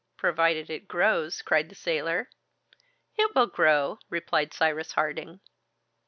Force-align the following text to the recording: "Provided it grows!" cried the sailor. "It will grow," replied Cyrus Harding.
"Provided 0.17 0.71
it 0.71 0.87
grows!" 0.87 1.43
cried 1.43 1.69
the 1.69 1.75
sailor. 1.75 2.27
"It 3.17 3.35
will 3.35 3.45
grow," 3.45 3.99
replied 4.09 4.51
Cyrus 4.51 4.93
Harding. 4.93 5.41